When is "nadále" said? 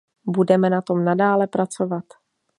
1.05-1.47